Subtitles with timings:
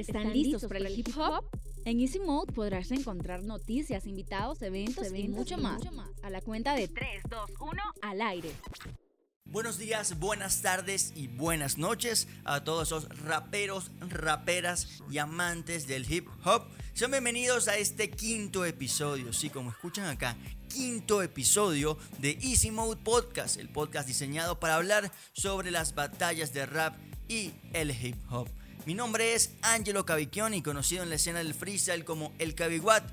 [0.00, 1.44] ¿Están listos para el hip hop?
[1.84, 5.82] En Easy Mode podrás encontrar noticias, invitados, eventos, y mucho más.
[6.22, 8.50] A la cuenta de 3, 2, 1, al aire.
[9.44, 16.10] Buenos días, buenas tardes y buenas noches a todos esos raperos, raperas y amantes del
[16.10, 16.62] hip hop.
[16.94, 20.34] Sean bienvenidos a este quinto episodio, sí, como escuchan acá,
[20.70, 26.64] quinto episodio de Easy Mode Podcast, el podcast diseñado para hablar sobre las batallas de
[26.64, 26.96] rap
[27.28, 28.48] y el hip hop.
[28.86, 33.04] Mi nombre es Angelo Cavicchioni, conocido en la escena del freestyle como El Caviguat.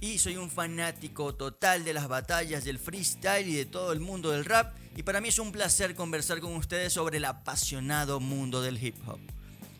[0.00, 4.30] Y soy un fanático total de las batallas, del freestyle y de todo el mundo
[4.30, 4.74] del rap.
[4.96, 8.96] Y para mí es un placer conversar con ustedes sobre el apasionado mundo del hip
[9.06, 9.20] hop.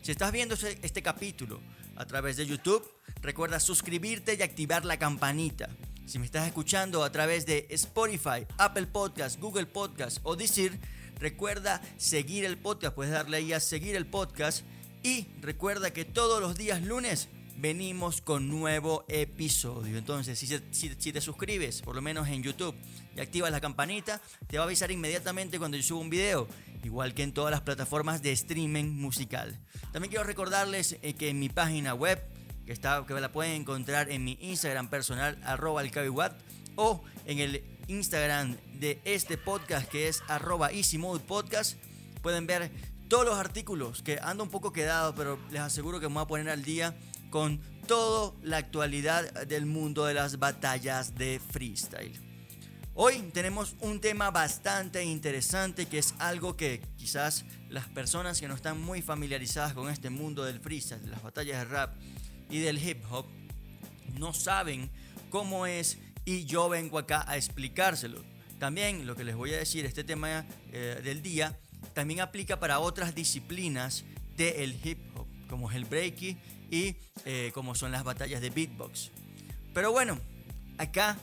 [0.03, 1.59] Si estás viendo este, este capítulo
[1.95, 2.87] a través de YouTube,
[3.21, 5.67] recuerda suscribirte y activar la campanita.
[6.05, 10.79] Si me estás escuchando a través de Spotify, Apple Podcast, Google Podcast o Deezer,
[11.19, 12.93] recuerda seguir el podcast.
[12.93, 14.63] Puedes darle ahí a seguir el podcast
[15.07, 19.97] y recuerda que todos los días lunes venimos con nuevo episodio.
[19.97, 22.75] Entonces, si, te suscribes, por lo menos en YouTube,
[23.15, 26.45] y activas la campanita, te va a avisar inmediatamente cuando yo suba un video,
[26.83, 29.57] igual que en todas las plataformas de streaming musical.
[29.93, 32.21] También quiero recordarles eh, que en mi página web,
[32.65, 35.83] que, está, que la pueden encontrar en mi Instagram personal, arroba
[36.75, 41.77] o en el Instagram de este podcast, que es arroba Easy Mode Podcast,
[42.21, 42.69] pueden ver
[43.07, 46.27] todos los artículos, que ando un poco quedado, pero les aseguro que me voy a
[46.27, 46.95] poner al día
[47.29, 52.19] con toda la actualidad del mundo de las batallas de freestyle.
[52.95, 58.55] Hoy tenemos un tema bastante interesante que es algo que quizás las personas que no
[58.55, 61.95] están muy familiarizadas con este mundo del freestyle, de las batallas de rap
[62.49, 63.27] y del hip hop,
[64.17, 64.89] no saben
[65.29, 68.21] cómo es y yo vengo acá a explicárselo.
[68.59, 71.57] También lo que les voy a decir, este tema eh, del día,
[71.93, 76.39] también aplica para otras disciplinas del hip hop, como es el breaking
[76.69, 76.95] y
[77.25, 79.11] eh, como son las batallas de beatbox.
[79.73, 80.19] Pero bueno,
[80.77, 81.17] acá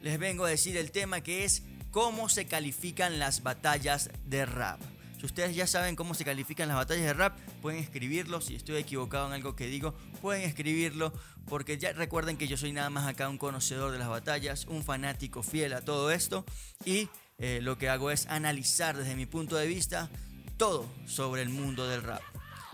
[0.00, 4.80] les vengo a decir el tema que es cómo se califican las batallas de rap.
[5.18, 8.40] Si ustedes ya saben cómo se califican las batallas de rap, pueden escribirlo.
[8.40, 11.12] Si estoy equivocado en algo que digo, pueden escribirlo.
[11.46, 14.84] Porque ya recuerden que yo soy nada más acá un conocedor de las batallas, un
[14.84, 16.44] fanático fiel a todo esto.
[16.84, 17.08] Y
[17.40, 20.10] eh, lo que hago es analizar desde mi punto de vista
[20.56, 22.20] todo sobre el mundo del rap.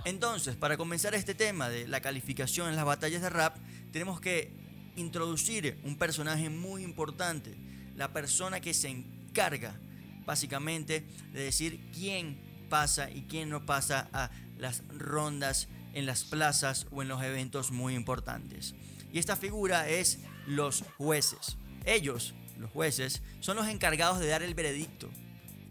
[0.06, 3.56] Entonces, para comenzar este tema de la calificación en las batallas de rap,
[3.92, 4.50] tenemos que
[4.96, 7.54] introducir un personaje muy importante,
[7.94, 9.78] la persona que se encarga
[10.24, 12.38] básicamente de decir quién
[12.70, 17.70] pasa y quién no pasa a las rondas en las plazas o en los eventos
[17.70, 18.74] muy importantes.
[19.12, 21.58] Y esta figura es los jueces.
[21.84, 25.10] Ellos los jueces, son los encargados de dar el veredicto,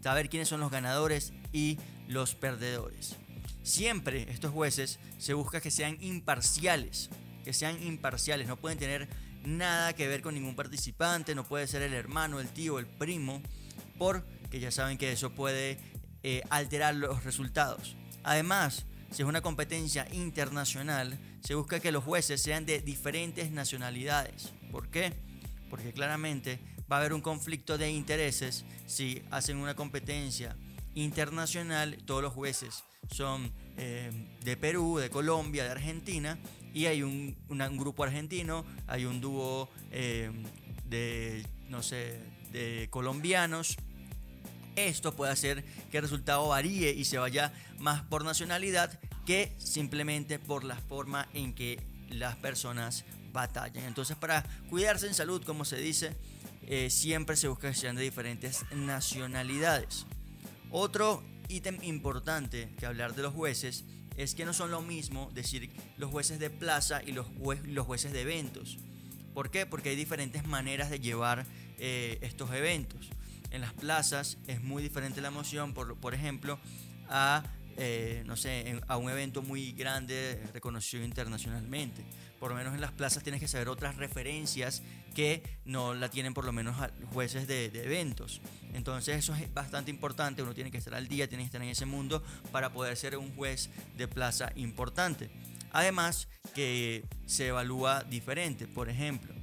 [0.00, 1.78] saber quiénes son los ganadores y
[2.08, 3.16] los perdedores.
[3.62, 7.10] Siempre estos jueces se busca que sean imparciales,
[7.44, 9.08] que sean imparciales, no pueden tener
[9.44, 13.42] nada que ver con ningún participante, no puede ser el hermano, el tío, el primo,
[13.98, 15.78] porque ya saben que eso puede
[16.22, 17.96] eh, alterar los resultados.
[18.22, 24.52] Además, si es una competencia internacional, se busca que los jueces sean de diferentes nacionalidades.
[24.70, 25.12] ¿Por qué?
[25.70, 26.60] Porque claramente
[26.94, 30.56] va a haber un conflicto de intereses si hacen una competencia
[30.94, 34.12] internacional, todos los jueces son eh,
[34.44, 36.38] de Perú, de Colombia, de Argentina,
[36.72, 37.36] y hay un,
[37.76, 40.30] grupo argentino, hay un dúo eh,
[40.84, 42.20] de, no sé,
[42.52, 43.76] de colombianos.
[44.76, 50.38] Esto puede hacer que el resultado varíe y se vaya más por nacionalidad que simplemente
[50.38, 53.84] por la forma en que las personas batallan.
[53.84, 56.16] Entonces, para cuidarse en salud, como se dice,
[56.68, 60.06] eh, siempre se busca que sean de diferentes nacionalidades.
[60.70, 63.84] Otro ítem importante que hablar de los jueces
[64.16, 67.26] es que no son lo mismo decir los jueces de plaza y los,
[67.86, 68.78] jueces de eventos.
[69.34, 69.66] ¿Por qué?
[69.66, 71.46] Porque hay diferentes maneras de llevar
[71.78, 73.10] eh, estos eventos.
[73.50, 76.58] En las plazas es muy diferente la emoción, por, por ejemplo,
[77.08, 77.44] a
[77.76, 82.04] eh, no sé, a un evento muy grande reconocido internacionalmente.
[82.38, 84.82] Por lo menos en las plazas tienes que saber otras referencias
[85.14, 86.76] que no la tienen por lo menos
[87.12, 88.40] jueces de, eventos.
[88.74, 91.68] Entonces eso es bastante importante, uno tiene que estar al día, tiene que estar en
[91.68, 92.22] ese mundo
[92.52, 95.30] para poder ser un juez de plaza importante.
[95.72, 99.34] Además que se evalúa diferente, por ejemplo,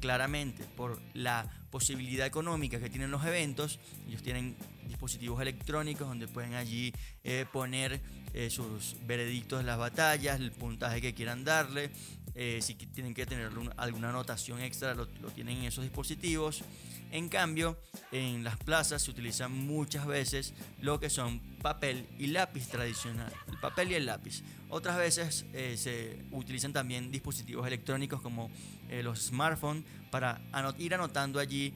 [0.00, 3.78] claramente por la posibilidad económica que tienen los eventos,
[4.08, 4.56] ellos tienen
[4.86, 6.92] dispositivos electrónicos donde pueden allí
[7.22, 8.00] eh, poner
[8.32, 11.90] eh, sus veredictos de las batallas, el puntaje que quieran darle,
[12.34, 16.62] eh, si tienen que tener alguna anotación extra, lo, tienen en esos dispositivos.
[17.10, 17.76] En cambio,
[18.12, 23.58] en las plazas se utilizan muchas veces lo que son papel y lápiz tradicional, el
[23.58, 24.42] papel y el lápiz.
[24.68, 28.48] Otras veces eh, se utilizan también dispositivos electrónicos como
[28.88, 30.40] eh, los smartphones para
[30.78, 31.74] ir anotando allí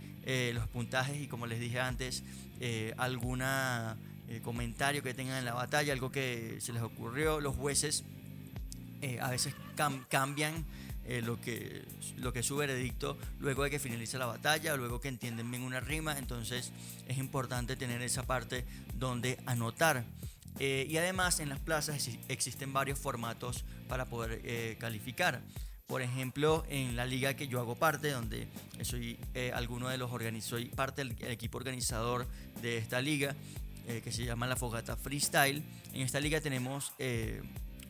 [0.55, 2.25] los puntajes y como les dije antes,
[2.97, 3.99] alguna
[4.43, 7.41] comentario que tengan en la batalla, algo que se les ocurrió.
[7.41, 8.05] Los jueces
[9.03, 9.55] eh, a veces
[10.09, 10.65] cambian
[11.07, 11.85] eh, lo, que,
[12.17, 15.63] lo que es su veredicto luego de que finalice la batalla, luego que entienden bien
[15.63, 16.73] una rima, entonces
[17.07, 18.65] es importante tener esa parte
[18.95, 20.05] donde anotar.
[20.59, 25.43] Eh, y además en las plazas existen varios formatos para poder calificar.
[25.87, 28.49] Por ejemplo, en la liga que yo hago parte, donde
[28.83, 29.19] soy
[29.53, 30.11] alguno de los
[30.43, 32.27] soy parte del equipo organizador
[32.63, 33.35] de esta liga,
[33.87, 35.63] que se llama la Fogata Freestyle.
[35.93, 36.95] En esta liga tenemos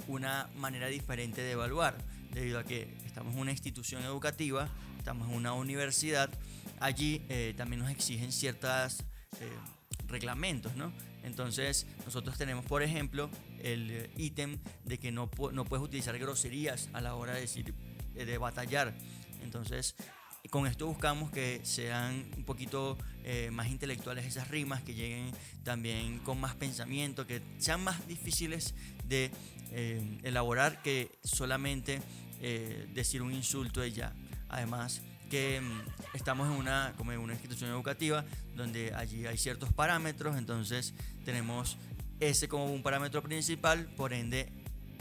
[0.08, 1.96] una manera diferente de evaluar,
[2.32, 4.68] debido a que estamos en una institución educativa,
[4.98, 6.30] estamos en una universidad,
[6.80, 9.00] allí eh, también nos exigen ciertos
[9.40, 9.48] eh,
[10.06, 10.92] reglamentos, ¿no?
[11.22, 13.30] Entonces, nosotros tenemos, por ejemplo,
[13.62, 17.74] el eh, ítem de que no, no puedes utilizar groserías a la hora de decir,
[18.14, 18.94] de batallar.
[19.42, 19.94] Entonces,
[20.50, 22.98] con esto buscamos que sean un poquito
[23.52, 25.32] más intelectuales esas rimas, que lleguen
[25.64, 28.74] también con más pensamiento, que sean más difíciles
[29.08, 29.30] de
[29.76, 32.00] eh, elaborar que solamente
[32.40, 34.12] eh, decir un insulto y ya.
[34.48, 38.24] Además que mm, estamos en una, como en una institución educativa
[38.54, 40.94] donde allí hay ciertos parámetros, entonces
[41.24, 41.76] tenemos
[42.20, 44.52] ese como un parámetro principal, por ende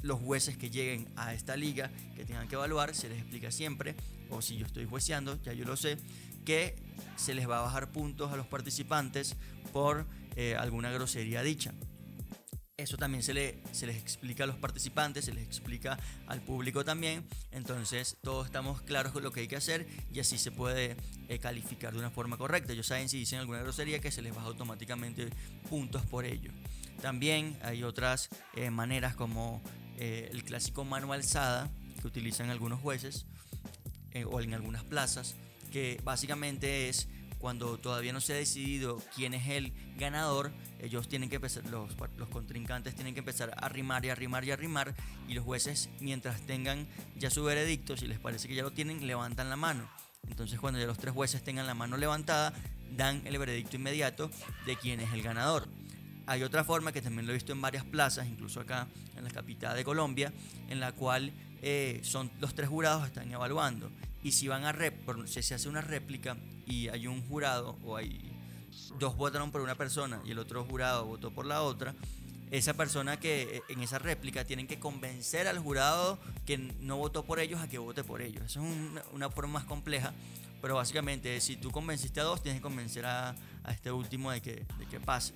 [0.01, 3.95] los jueces que lleguen a esta liga, que tengan que evaluar, se les explica siempre,
[4.33, 5.97] o si yo estoy jueceando, ya yo lo sé,
[6.45, 6.75] que
[7.15, 9.35] se les va a bajar puntos a los participantes
[9.71, 11.73] por eh, alguna grosería dicha.
[12.75, 16.83] Eso también se, le, se les explica a los participantes, se les explica al público
[16.83, 17.23] también.
[17.51, 20.97] Entonces todos estamos claros con lo que hay que hacer y así se puede
[21.29, 22.73] eh, calificar de una forma correcta.
[22.73, 25.29] Ellos saben si dicen alguna grosería que se les baja automáticamente
[25.69, 26.51] puntos por ello.
[26.99, 29.61] También hay otras eh, maneras como
[29.97, 31.69] eh, el clásico mano alzada
[32.01, 33.27] que utilizan algunos jueces
[34.29, 35.35] o en algunas plazas,
[35.71, 37.07] que básicamente es
[37.39, 41.91] cuando todavía no se ha decidido quién es el ganador, ellos tienen que empezar, los,
[42.17, 44.95] los contrincantes tienen que empezar a rimar y a rimar y a rimar,
[45.27, 46.87] y los jueces, mientras tengan
[47.17, 49.89] ya su veredicto, si les parece que ya lo tienen, levantan la mano.
[50.29, 52.53] Entonces, cuando ya los tres jueces tengan la mano levantada,
[52.95, 54.31] dan el veredicto inmediato
[54.65, 55.67] de quién es el ganador.
[56.25, 58.87] Hay otra forma que también lo he visto en varias plazas, incluso acá
[59.17, 60.31] en la capital de Colombia,
[60.69, 63.89] en la cual eh, son los tres jurados están evaluando
[64.23, 64.95] y si van a rep,
[65.27, 68.31] se hace una réplica y hay un jurado o hay
[68.97, 71.93] dos votaron por una persona y el otro jurado votó por la otra,
[72.49, 77.23] esa persona que eh, en esa réplica tienen que convencer al jurado que no votó
[77.23, 78.43] por ellos a que vote por ellos.
[78.45, 80.13] Eso es una, forma más compleja,
[80.61, 83.35] pero básicamente si tú convenciste a dos, tienes que convencer a,
[83.67, 85.33] este último de que, de que pase.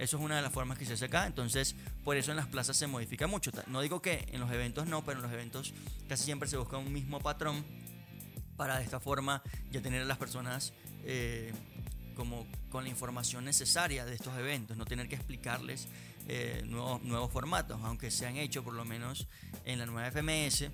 [0.00, 2.46] Eso es una de las formas que se hace acá, entonces por eso en las
[2.46, 3.50] plazas se modifica mucho.
[3.66, 5.74] No digo que en los eventos no, pero en los eventos
[6.08, 7.62] casi siempre se busca un mismo patrón
[8.56, 10.72] para de esta forma ya tener a las personas
[11.04, 11.52] eh,
[12.16, 15.86] como con la información necesaria de estos eventos, no tener que explicarles
[16.28, 19.28] eh, nuevos, nuevos formatos, aunque se han hecho por lo menos
[19.66, 20.70] en la nueva FMS,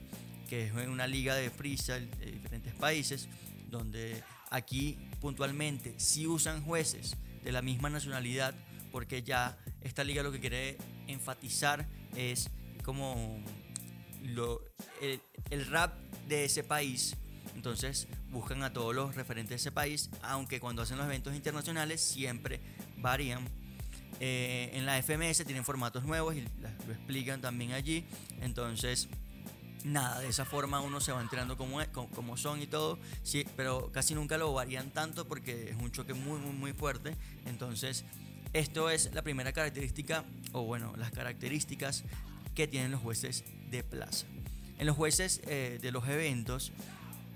[0.49, 3.29] que es una liga de freestyle de diferentes países,
[3.73, 8.55] donde aquí puntualmente sí usan jueces de la misma nacionalidad,
[8.97, 12.49] porque ya esta liga lo que quiere enfatizar es
[12.83, 13.45] como
[14.23, 14.63] lo,
[15.51, 15.93] el rap
[16.27, 17.15] de ese país
[17.55, 22.01] entonces buscan a todos los referentes de ese país, aunque cuando hacen los eventos internacionales
[22.01, 22.59] siempre
[22.97, 23.47] varían.
[24.19, 28.07] Eh, en la FMS tienen formatos nuevos y lo explican también allí.
[28.41, 29.11] Entonces,
[29.85, 33.93] nada, de esa forma uno se va enterando como, como son y todo, sí, pero
[33.93, 37.15] casi nunca lo varían tanto porque es un choque muy, muy, muy fuerte.
[37.45, 38.07] Entonces,
[38.59, 42.05] esto es la primera característica, o bueno, las características
[42.55, 44.27] que tienen los jueces de plaza.
[44.79, 46.73] En los jueces eh, de los eventos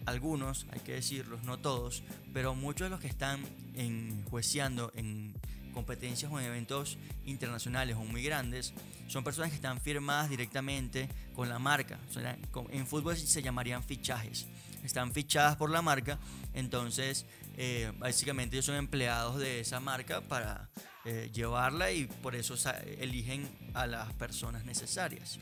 [0.07, 5.35] algunos, hay que decirlos, no todos, pero muchos de los que están en, jueceando en
[5.75, 6.97] competencias o en eventos
[7.27, 8.73] internacionales o muy grandes,
[9.07, 11.99] son personas que están firmadas directamente con la marca.
[12.71, 14.47] En fútbol se llamarían fichajes.
[14.83, 16.19] Están fichadas por la marca,
[16.55, 20.71] entonces eh, básicamente ellos son empleados de esa marca para
[21.05, 22.55] eh, llevarla y por eso
[22.99, 25.39] eligen a las personas necesarias.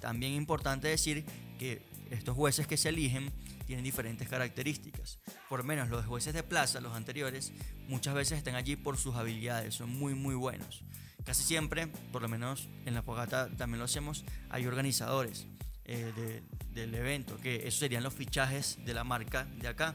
[0.00, 1.24] También es importante decir
[1.58, 3.32] que estos jueces que se eligen
[3.66, 5.18] tienen diferentes características.
[5.48, 7.52] Por lo menos los jueces de plaza, los anteriores,
[7.88, 10.82] muchas veces están allí por sus habilidades, son muy muy buenos.
[11.24, 15.46] Casi siempre, por lo menos en la fogata también lo hacemos, hay organizadores.
[15.86, 19.94] eh, del evento, que esos serían los fichajes de la marca de acá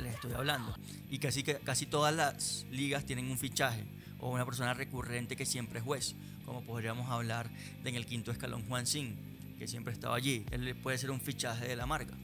[0.00, 0.74] les estoy hablando.
[1.10, 3.84] Y casi, casi todas las ligas tienen un fichaje
[4.18, 7.50] o una persona recurrente que siempre es juez, como podríamos hablar
[7.82, 9.16] de en el quinto escalón Juan Sin,
[9.58, 10.44] que siempre estaba allí.
[10.50, 12.14] Él puede ser un fichaje de la marca.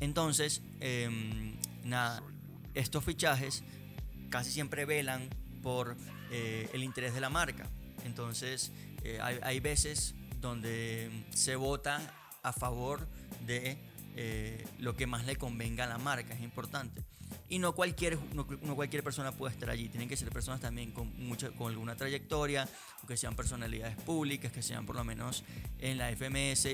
[0.00, 2.22] Entonces, em, nada,
[2.74, 3.62] estos fichajes
[4.30, 5.28] casi siempre velan
[5.62, 5.96] por
[6.30, 7.68] eh, el interés de la marca.
[8.04, 8.72] Entonces,
[9.04, 12.00] eh, hay, veces donde se vota
[12.42, 13.06] a favor
[13.46, 13.78] de
[14.16, 17.02] eh, lo que más le convenga a la marca, es importante.
[17.48, 21.12] Y no cualquier, no, cualquier persona puede estar allí, tienen que ser personas también con,
[21.16, 22.68] mucha, con alguna trayectoria,
[23.06, 25.44] que sean personalidades públicas, que sean por lo menos
[25.78, 26.66] en la FMS,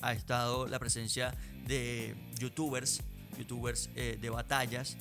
[0.00, 1.34] ha estado la presencia
[1.66, 3.02] de youtubers,
[3.36, 4.96] youtubers de batallas,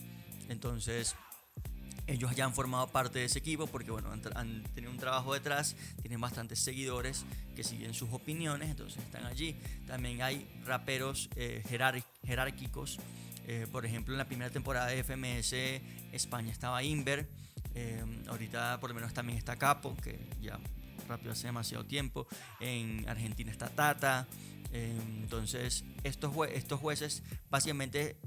[0.50, 1.16] entonces
[2.08, 5.76] ellos ya han formado parte de ese equipo porque bueno, han, tenido un trabajo detrás,
[6.02, 9.56] tienen bastantes seguidores que siguen sus opiniones, entonces están allí.
[9.86, 11.64] También hay raperos eh,
[12.26, 12.98] jerárquicos,
[13.46, 15.54] eh, por ejemplo en la primera temporada de FMS
[16.14, 17.28] España estaba Inver,
[17.76, 20.60] eh, ahorita por lo menos también está Capo, que ya
[21.08, 22.26] rápido hace demasiado tiempo,
[22.60, 24.28] en Argentina está Tata,
[24.72, 28.18] entonces estos, estos jueces básicamente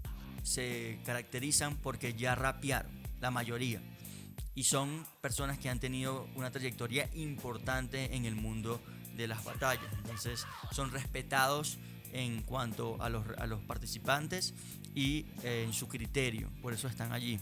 [0.43, 3.81] se caracterizan porque ya rapearon la mayoría.
[4.55, 8.81] Y son personas que han tenido una trayectoria importante en el mundo
[9.17, 9.93] de las batallas.
[9.99, 11.79] Entonces son respetados
[12.13, 14.55] en cuanto a los, a los participantes
[14.95, 16.51] y eh, en su criterio.
[16.63, 17.39] Por eso están allí.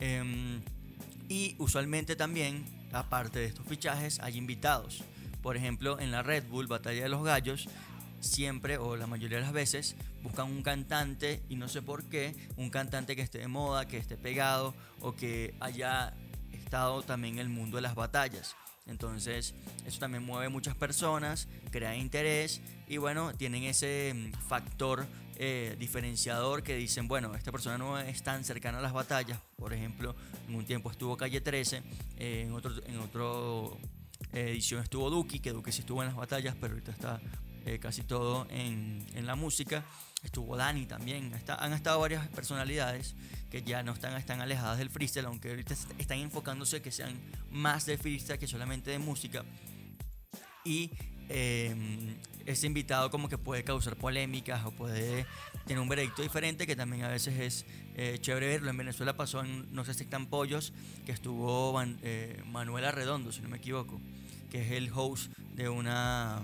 [0.00, 0.60] Em,
[1.28, 5.04] y usualmente también, aparte de estos fichajes, hay invitados.
[5.42, 7.68] Por ejemplo, en la Red Bull Batalla de los Gallos,
[8.22, 12.34] siempre o la mayoría de las veces buscan un cantante y no sé por qué,
[12.56, 16.14] un cantante que esté de moda, que esté pegado o que haya
[16.52, 18.56] estado también en el mundo de las batallas.
[18.86, 19.54] Entonces,
[19.86, 26.62] eso también mueve muchas personas, crea interés y bueno, tienen ese mm, factor eh, diferenciador
[26.62, 29.40] que dicen, bueno, esta persona no es tan cercana a las batallas.
[29.56, 30.16] Por ejemplo,
[30.48, 31.82] en un tiempo estuvo Calle 13,
[32.16, 33.78] eh, en otro, en otro
[34.32, 37.20] eh, edición estuvo Duki, que Duki sí estuvo en las batallas, pero ahorita está
[37.80, 39.84] casi todo en, en la música.
[40.22, 41.32] Estuvo Dani también.
[41.48, 43.14] han estado varias personalidades
[43.50, 47.12] que ya no están, están alejadas del freestyle, aunque ahorita están enfocándose que sean
[47.50, 49.44] más de freestyle que solamente de música.
[50.64, 50.90] Y
[51.28, 51.74] eh,
[52.46, 55.26] ese invitado como que puede causar polémicas o puede
[55.66, 57.66] tener un veredicto diferente que también a veces es
[57.96, 58.70] eh, chévere verlo.
[58.70, 60.72] En Venezuela pasó en No si están pollos,
[61.04, 64.00] que estuvo eh, Manuel Arredondo, si no me equivoco,
[64.50, 66.42] que es el host de una...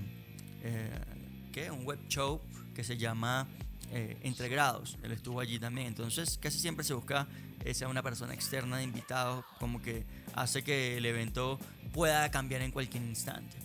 [1.52, 1.70] ¿Qué?
[1.70, 2.40] Un web show
[2.74, 3.48] que se llama
[3.90, 4.98] eh, entre grados.
[5.02, 5.86] Él estuvo allí también.
[5.88, 7.26] Entonces, casi siempre se busca
[7.64, 11.58] esa una persona externa de invitados, como que hace que el evento
[11.92, 13.56] pueda cambiar en cualquier instante.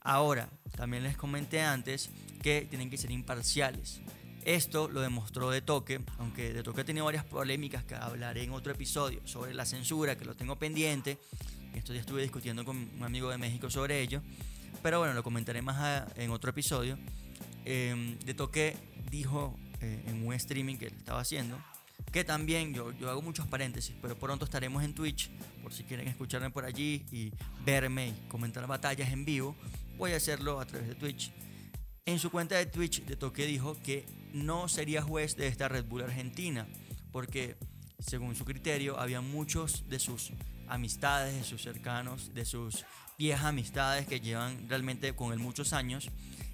[0.00, 2.10] Ahora, también les comenté antes
[2.42, 4.00] que tienen que ser imparciales.
[4.44, 8.52] Esto lo demostró De Toque, aunque De Toque ha tenido varias polémicas que hablaré en
[8.52, 11.18] otro episodio sobre la censura, que lo tengo pendiente.
[11.74, 14.22] Esto ya estuve discutiendo con un amigo de México sobre ello.
[14.82, 16.98] Pero bueno, lo comentaré más en otro episodio.
[17.64, 18.76] Eh, de Toque
[19.10, 21.58] dijo eh, en un streaming que él estaba haciendo,
[22.12, 25.30] que también yo, yo hago muchos paréntesis, pero pronto estaremos en Twitch,
[25.62, 27.32] por si quieren escucharme por allí y
[27.64, 29.54] verme y comentar batallas en vivo,
[29.96, 31.32] voy a hacerlo a través de Twitch.
[32.06, 35.84] En su cuenta de Twitch, De Toque dijo que no sería juez de esta Red
[35.84, 36.66] Bull Argentina,
[37.12, 37.56] porque
[37.98, 40.32] según su criterio había muchos de sus
[40.68, 42.84] amistades, de sus cercanos, de sus
[43.18, 46.08] viejas amistades que llevan realmente con él muchos años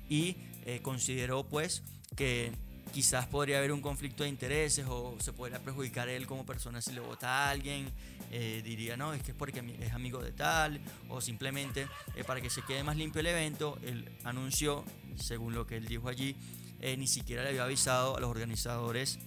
[0.09, 1.83] y eh, consideró pues
[2.16, 2.52] que
[2.90, 6.92] quizás podría haber un conflicto de intereses o se podría perjudicar él como persona si
[6.92, 7.90] le vota a alguien.
[8.30, 10.80] Eh, diría, no, es que es porque es amigo de tal,
[11.11, 14.85] o simplemente eh, para que se quede más limpio el evento, él anunció,
[15.16, 16.35] según lo que él dijo allí,
[16.80, 19.18] ni siquiera le había avisado a los organizadores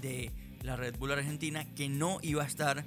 [0.00, 0.30] de
[0.62, 2.84] la Red Bull Argentina que no iba a estar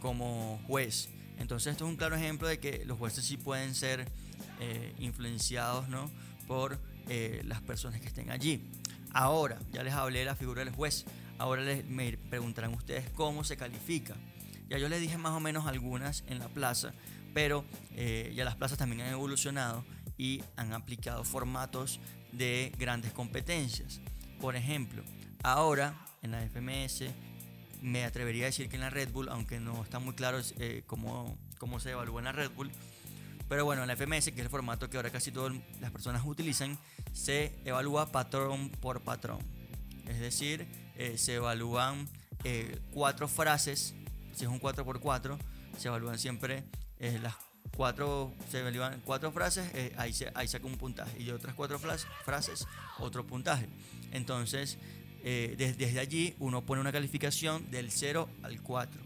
[0.00, 1.08] como juez.
[1.38, 4.08] Entonces esto es un claro ejemplo de que los jueces sí pueden ser
[4.98, 6.10] influenciados ¿no?
[6.46, 8.62] por eh, las personas que estén allí.
[9.12, 11.04] Ahora, ya les hablé de la figura del juez.
[11.38, 14.16] Ahora les, me preguntarán ustedes cómo se califica.
[14.68, 16.94] Ya yo les dije más o menos algunas en la plaza,
[17.34, 17.64] pero
[17.94, 19.84] eh, ya las plazas también han evolucionado
[20.16, 22.00] y han aplicado formatos
[22.32, 24.00] de grandes competencias.
[24.40, 25.02] Por ejemplo,
[25.42, 27.04] ahora en la FMS
[27.84, 30.82] me atrevería a decir que en la Red Bull, aunque no está muy claro eh,
[30.86, 32.70] cómo, cómo se evalúa en la Red Bull,
[33.46, 36.22] pero bueno, en la FMS, que es el formato que ahora casi todas las personas
[36.24, 36.78] utilizan,
[37.12, 39.38] se evalúa patrón por patrón.
[40.08, 42.08] Es decir, eh, se evalúan
[42.42, 43.94] eh, cuatro frases,
[44.32, 45.36] si es un 4x4,
[45.76, 46.64] se evalúan siempre
[47.20, 47.34] las
[47.76, 51.20] cuatro, se evalúan cuatro frases, ahí, se, ahí saca un puntaje.
[51.20, 52.66] Y de otras cuatro frases,
[52.98, 53.68] otro puntaje.
[54.10, 54.78] Entonces,
[55.26, 59.00] eh, desde, allí uno pone una calificación del 0 al 4.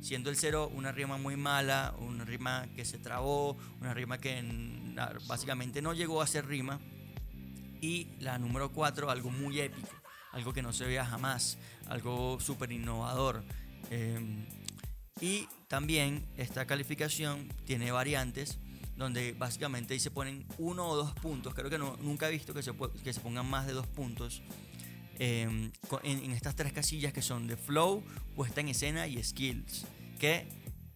[0.00, 4.44] Siendo el 0 una rima muy mala, una rima que se trabó, una rima que
[5.26, 6.78] básicamente no llegó a ser rima.
[7.80, 9.88] Y la número 4, algo muy épico,
[10.30, 11.58] algo que no se vea jamás,
[11.88, 13.42] algo súper innovador.
[13.90, 14.46] Em,
[15.20, 18.58] y también esta calificación tiene variantes
[18.96, 21.54] donde básicamente ahí se ponen uno o dos puntos.
[21.54, 24.42] Creo que no, nunca he visto que se, que se pongan más de dos puntos
[25.18, 25.70] em,
[26.02, 28.02] en, estas tres casillas que son de flow,
[28.34, 29.86] puesta en escena y skills,
[30.18, 30.46] que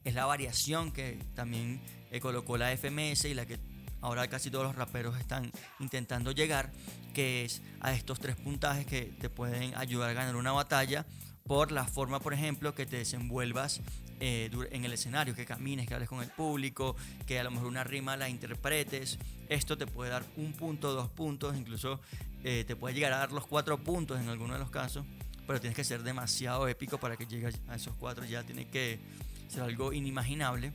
[0.05, 3.59] es la variación que también eh, colocó la FMS y la que
[4.01, 6.73] ahora casi todos los raperos están intentando llegar,
[7.15, 11.07] que es a estos tres puntajes que te pueden ayudar a ganar una batalla
[11.45, 13.81] por la forma, por ejemplo, que te desenvuelvas
[14.23, 16.95] eh, en el escenario, que camines, que hables con el público,
[17.27, 19.19] que a lo mejor una rima la interpretes.
[19.49, 22.01] Esto te puede dar un punto, dos puntos, incluso
[22.45, 25.07] eh, te puede llegar a dar los cuatro puntos en alguno de los casos,
[25.47, 29.01] pero tienes que ser demasiado épico para que llegues a esos cuatro, ya tiene que
[29.49, 30.75] ser algo inimaginable.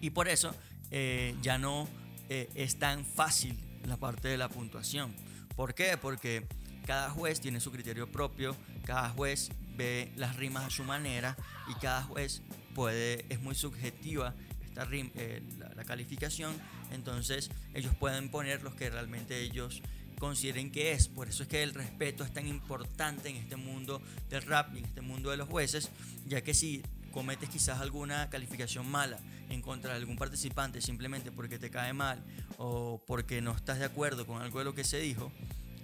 [0.00, 0.52] Y por eso
[0.90, 1.88] eh, ya no
[2.28, 5.12] es tan fácil la parte de la puntuación.
[5.56, 5.96] ¿Por qué?
[5.96, 6.46] Porque
[6.86, 11.36] cada juez tiene su criterio propio, cada juez ve las rimas a su manera
[11.68, 12.42] y cada juez
[12.74, 14.34] puede, es muy subjetiva
[14.70, 15.42] esta eh,
[15.76, 16.54] la, calificación,
[16.92, 19.82] entonces ellos pueden poner los que realmente ellos
[20.18, 21.08] consideren que es.
[21.08, 24.78] Por eso es que el respeto es tan importante en este mundo del rap y
[24.78, 25.90] en este mundo de los jueces,
[26.26, 31.58] ya que si cometes quizás alguna calificación mala en contra de algún participante simplemente porque
[31.58, 32.22] te cae mal
[32.56, 35.32] o porque no estás de acuerdo con algo de lo que se dijo,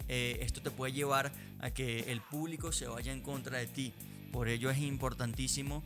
[0.08, 3.92] eh, esto te puede llevar a que el público se vaya en contra de ti.
[4.32, 5.82] Por ello es importantísimo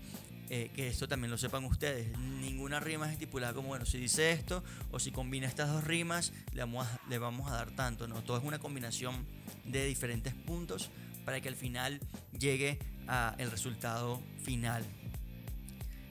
[0.49, 2.19] eh, que esto también lo sepan ustedes.
[2.19, 6.33] Ninguna rima es estipulada como, bueno, si dice esto o si combina estas dos rimas,
[6.53, 8.09] le vamos a, le vamos a dar tanto.
[8.09, 9.27] No, todo es una combinación
[9.65, 10.91] de diferentes puntos
[11.25, 12.01] para que al final
[12.37, 14.85] llegue a el resultado final.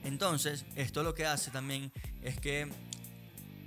[0.04, 2.70] Entonces, esto lo que hace también es que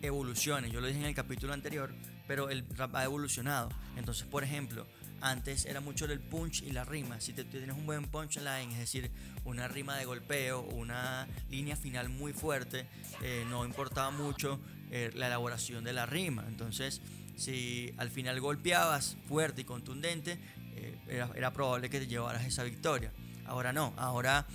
[0.01, 0.71] evolucione.
[0.71, 1.93] Yo lo dije en el capítulo anterior,
[2.27, 3.69] pero el rap ha evolucionado.
[3.97, 4.85] Entonces, por ejemplo,
[5.23, 7.19] antes era mucho el punch y la rima.
[7.21, 9.09] Si te, tienes un buen punchline, es decir,
[9.45, 12.87] una rima de golpeo, una línea final muy fuerte,
[13.21, 14.59] eh, no importaba mucho
[14.91, 16.43] eh, la elaboración de la rima.
[16.47, 17.01] Entonces,
[17.37, 20.37] si al final golpeabas fuerte y contundente,
[20.75, 23.11] eh, era, probable que te llevaras esa victoria.
[23.45, 24.45] Ahora no, ahora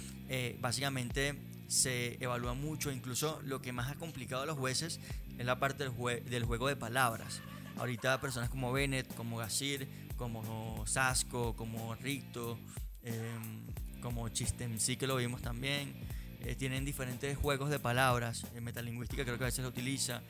[0.60, 1.34] básicamente
[1.68, 5.00] se evalúa mucho, incluso lo que más ha complicado a los jueces
[5.38, 7.40] es la parte del, del juego de palabras.
[7.78, 12.58] Ahorita personas como Bennett, como Gasir, como Sasco, como Ricto,
[13.02, 15.94] em, como Chistem, sí que lo vimos también.
[16.40, 18.46] Eh, tienen diferentes juegos de palabras.
[18.54, 20.22] En metalingüística creo que a veces lo utiliza.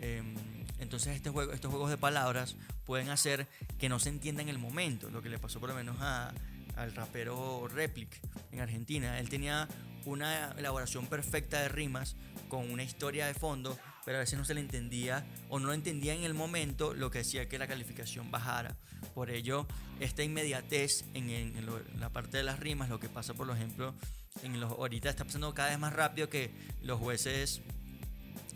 [0.00, 0.34] Em,
[0.78, 5.10] entonces este estos juegos de palabras pueden hacer que no se entienda en el momento.
[5.10, 6.32] Lo que le pasó por lo menos a,
[6.76, 8.20] al rapero Replic
[8.52, 9.18] en Argentina.
[9.18, 9.68] Él tenía
[10.04, 12.16] una elaboración perfecta de rimas
[12.48, 16.14] con una historia de fondo, pero a veces no se le entendía o no entendía
[16.14, 18.76] en el momento lo que decía que la calificación bajara.
[19.14, 19.66] Por ello,
[20.00, 21.54] esta inmediatez en,
[21.98, 23.94] la parte de las rimas, lo que pasa por ejemplo,
[24.42, 26.50] en los, ahorita está pasando cada vez más rápido que
[26.82, 27.62] los jueces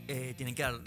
[0.09, 0.81] eh, tienen que dar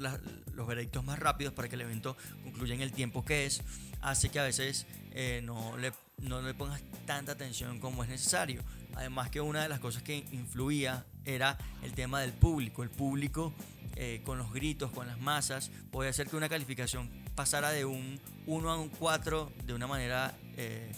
[0.53, 3.61] los veredictos más rápidos para que el evento concluya en el tiempo que es,
[4.01, 5.91] hace que a veces eh, no, le,
[6.21, 8.63] no le pongas tanta atención como es necesario.
[8.95, 12.83] Además que una de las cosas que influía era el tema del público.
[12.83, 13.53] El público
[13.95, 18.19] eh, con los gritos, con las masas, puede hacer que una calificación pasara de un
[18.47, 20.91] 1 a un 4 de una manera eh,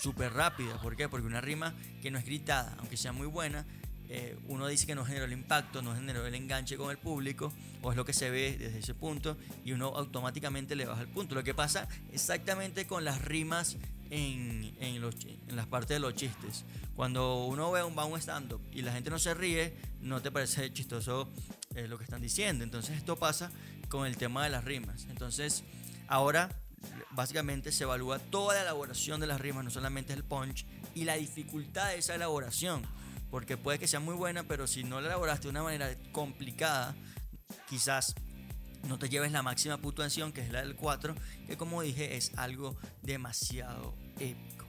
[0.00, 0.80] súper rápida.
[0.80, 1.08] ¿Por qué?
[1.08, 3.66] Porque una rima que no es gritada, aunque sea muy buena,
[4.10, 7.52] eh, uno dice que no generó el impacto, no generó el enganche con el público,
[7.82, 11.08] o es lo que se ve desde ese punto, y uno automáticamente le baja el
[11.08, 11.34] punto.
[11.34, 13.76] Lo que pasa exactamente con las rimas
[14.10, 16.64] en, en, las partes de los chistes.
[16.94, 20.30] Cuando uno ve un, va un stand-up y la gente no se ríe, no te
[20.30, 21.28] parece chistoso
[21.74, 22.64] eh, lo que están diciendo.
[22.64, 23.50] Entonces esto pasa
[23.88, 25.06] con el tema de las rimas.
[25.10, 25.64] Entonces
[26.08, 26.48] ahora
[27.10, 31.14] básicamente se evalúa toda la elaboración de las rimas, no solamente el punch, y la
[31.14, 32.82] dificultad de esa elaboración.
[33.30, 36.94] Porque puede que sea muy buena, pero si no la elaboraste de una manera complicada,
[37.68, 38.14] quizás
[38.86, 41.14] no te lleves la máxima puntuación, que es la del 4,
[41.46, 44.66] que como dije es algo demasiado épico.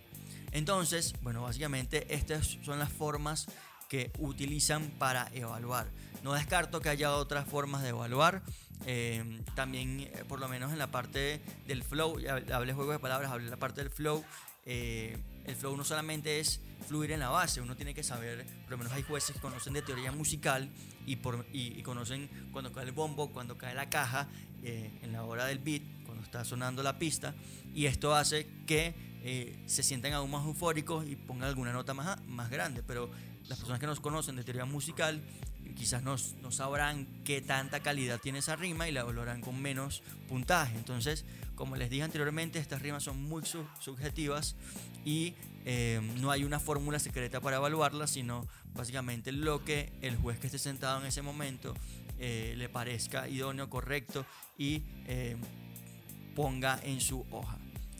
[0.51, 3.47] Entonces, bueno, básicamente estas son las formas
[3.87, 5.87] que utilizan para evaluar.
[6.23, 8.41] No descarto que haya otras formas de evaluar.
[8.85, 12.17] Eh, también, eh, por lo menos en la parte del flow,
[12.53, 14.23] hablé juego de palabras, hablé la parte del flow.
[14.65, 18.71] eh, el flow no solamente es fluir en la base, uno tiene que saber, por
[18.71, 20.69] lo menos hay jueces que conocen de teoría musical
[21.05, 24.27] y, por, y, conocen cuando cae el bombo, cuando cae la caja,
[24.63, 27.33] eh, en la hora del beat, cuando está sonando la pista,
[27.73, 32.21] y esto hace que eh, se sientan aún más eufóricos y pongan alguna nota más,
[32.27, 33.09] más grande, pero
[33.47, 35.21] las personas que nos conocen de teoría musical
[35.75, 40.03] quizás no, no, sabrán qué tanta calidad tiene esa rima y la valorarán con menos
[40.27, 40.75] puntaje.
[40.75, 41.23] Entonces,
[41.55, 43.43] como les dije anteriormente, estas rimas son muy
[43.79, 44.55] subjetivas
[45.09, 45.33] y
[45.65, 50.45] eh, no hay una fórmula secreta para evaluarlas, sino básicamente lo que el juez que
[50.45, 51.73] esté sentado en ese momento
[52.19, 54.23] eh, le parezca idóneo, correcto
[54.55, 55.35] y eh,
[56.35, 57.57] ponga en su hoja.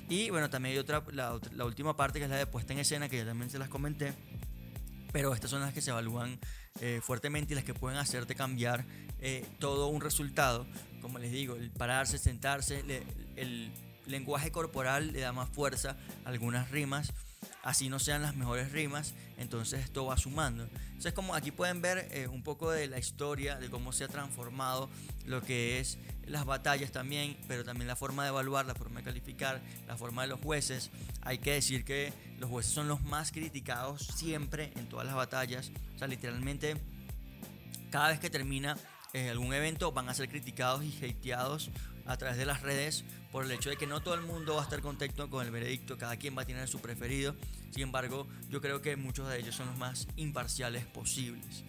[0.07, 2.79] Y bueno, también hay otra la, la última parte que es la de puesta en
[2.79, 4.13] escena, que ya también se las comenté
[5.11, 6.39] pero estas son las que se evalúan
[7.01, 8.85] fuertemente y las que pueden hacerte cambiar
[9.57, 10.67] todo un resultado.
[11.01, 12.83] Como les digo, el pararse, sentarse,
[13.35, 13.71] el
[14.09, 17.13] lenguaje corporal le da más fuerza algunas rimas
[17.63, 20.67] así no sean las mejores rimas, entonces esto va sumando.
[20.87, 24.07] Entonces como aquí pueden ver eh, un poco de la historia, de cómo se ha
[24.07, 24.89] transformado
[25.25, 29.05] lo que es las batallas también, pero también la forma de evaluar, la forma de
[29.05, 30.91] calificar, la forma de los jueces.
[31.21, 35.71] Hay que decir que los jueces son los más criticados siempre en todas las batallas.
[35.95, 36.75] O sea, literalmente
[37.89, 38.77] cada vez que termina
[39.13, 41.71] eh, algún evento van a ser criticados y hateados
[42.05, 44.61] a través de las redes por el hecho de que no todo el mundo va
[44.61, 47.35] a estar contento con el veredicto, cada quien va a tener su preferido.
[47.71, 51.63] Sin embargo, yo creo que muchos de ellos son los más imparciales posibles.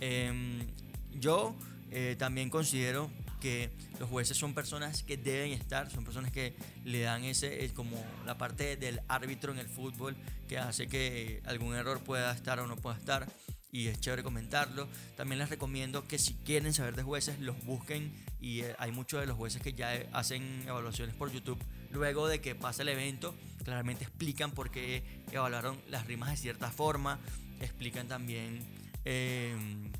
[0.00, 0.66] Em,
[1.12, 1.54] yo
[1.90, 7.00] eh, también considero que los jueces son personas que deben estar, son personas que le
[7.00, 10.16] dan ese, como la parte del árbitro en el fútbol
[10.48, 13.26] que hace que algún error pueda estar o no pueda estar
[13.74, 14.86] y es chévere comentarlo.
[15.16, 19.20] También les recomiendo que si quieren saber de jueces, los busquen y eh, hay muchos
[19.20, 21.58] de los jueces que ya hacen evaluaciones por YouTube
[21.90, 23.34] luego de que pasa el evento.
[23.64, 27.18] Claramente explican por qué evaluaron las rimas de cierta forma,
[27.60, 28.60] explican también
[29.04, 29.90] em,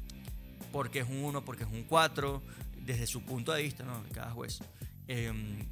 [0.71, 2.43] por qué es un 1, por qué es un 4,
[2.87, 4.05] desde su punto de vista, ¿no?
[4.13, 4.61] Cada juez.
[5.09, 5.67] Em,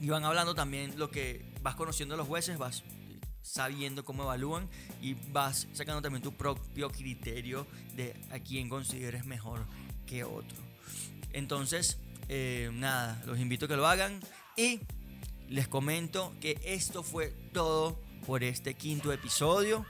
[0.00, 2.82] y van hablando también lo que vas conociendo a los jueces, vas
[3.46, 4.68] sabiendo cómo evalúan
[5.00, 9.64] y vas sacando también tu propio criterio de a quién consideres mejor
[10.06, 10.58] que otro.
[11.32, 14.20] Entonces, eh, nada, los invito a que lo hagan
[14.56, 14.80] y
[15.48, 19.86] les comento que esto fue todo por este quinto episodio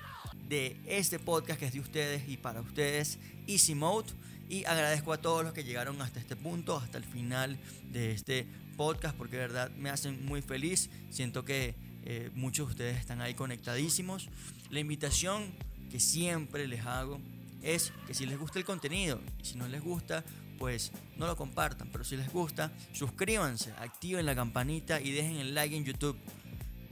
[0.48, 4.12] de este podcast que es de ustedes y para ustedes, Easy Mode.
[4.48, 7.58] Y agradezco a todos los que llegaron hasta este punto, hasta el final
[7.90, 10.88] de este podcast, porque de verdad me hacen muy feliz.
[11.10, 11.74] Siento que
[12.06, 14.28] eh, muchos de ustedes están ahí conectadísimos.
[14.70, 15.52] La invitación
[15.90, 17.20] que siempre les hago
[17.62, 20.24] es que si les gusta el contenido y si no les gusta,
[20.58, 25.54] pues no lo compartan, pero si les gusta, suscríbanse, activen la campanita y dejen el
[25.54, 26.16] like en YouTube.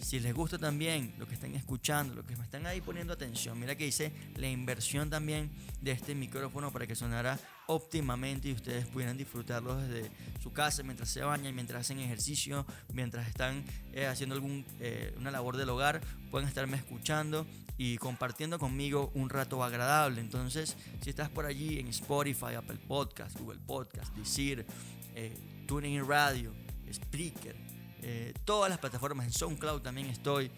[0.00, 3.58] Si les gusta también lo que están escuchando, lo que me están ahí poniendo atención,
[3.58, 8.86] mira que hice la inversión también de este micrófono para que sonara óptimamente y ustedes
[8.86, 10.10] pudieran disfrutarlo desde
[10.42, 15.56] su casa mientras se bañan, mientras hacen ejercicio, mientras están eh, haciendo alguna eh, labor
[15.56, 20.20] del hogar, pueden estarme escuchando y compartiendo conmigo un rato agradable.
[20.20, 24.64] Entonces, si estás por allí en Spotify, Apple Podcast, Google Podcast, Decir,
[25.14, 26.52] eh, Tuning Radio,
[26.92, 27.56] Spreaker,
[28.06, 30.50] eh, todas las plataformas, en SoundCloud también estoy,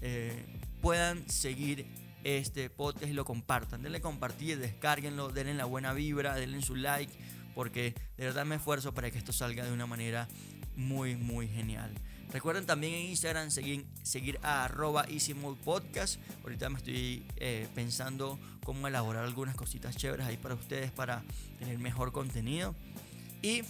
[0.00, 0.44] eh,
[0.82, 1.86] puedan seguir
[2.24, 3.82] este podcast y lo compartan.
[3.82, 7.12] Denle compartir, descarguenlo, denle la buena vibra, denle su like,
[7.54, 10.26] porque de verdad me esfuerzo para que esto salga de una manera
[10.74, 11.94] muy, muy genial.
[12.32, 15.06] Recuerden también en Instagram seguir, seguir a arroba
[15.64, 16.20] Podcast.
[16.42, 21.22] Ahorita me estoy eh, pensando cómo elaborar algunas cositas chéveres ahí para ustedes para
[21.60, 22.74] tener mejor contenido.
[23.40, 23.62] Y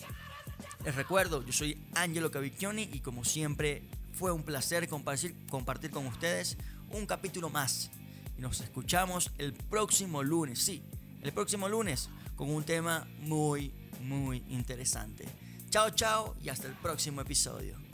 [0.85, 6.07] les recuerdo, yo soy Angelo Cavicchioni y como siempre fue un placer compartir, compartir con
[6.07, 6.57] ustedes
[6.91, 7.91] un capítulo más.
[8.37, 10.83] Y nos escuchamos el próximo lunes, sí,
[11.23, 15.27] el próximo lunes con un tema muy, muy interesante.
[15.71, 17.88] Chao, chao y hasta el próximo episodio.